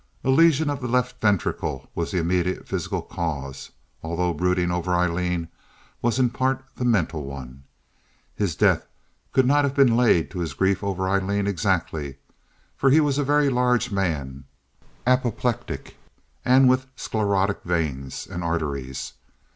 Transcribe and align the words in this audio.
A 0.23 0.31
lesion 0.31 0.71
of 0.71 0.81
the 0.81 0.87
left 0.87 1.21
ventricle 1.21 1.87
was 1.93 2.09
the 2.09 2.17
immediate 2.17 2.67
physical 2.67 3.03
cause, 3.03 3.69
although 4.01 4.33
brooding 4.33 4.71
over 4.71 4.95
Aileen 4.95 5.47
was 6.01 6.17
in 6.17 6.31
part 6.31 6.63
the 6.75 6.83
mental 6.85 7.23
one. 7.23 7.65
His 8.33 8.55
death 8.55 8.87
could 9.31 9.45
not 9.45 9.63
have 9.63 9.75
been 9.75 9.95
laid 9.95 10.31
to 10.31 10.39
his 10.39 10.55
grief 10.55 10.83
over 10.83 11.07
Aileen 11.07 11.45
exactly, 11.45 12.15
for 12.75 12.89
he 12.89 12.99
was 12.99 13.19
a 13.19 13.23
very 13.23 13.51
large 13.51 13.91
man—apoplectic 13.91 15.97
and 16.43 16.67
with 16.67 16.87
sclerotic 16.95 17.61
veins 17.63 18.25
and 18.25 18.43
arteries. 18.43 19.13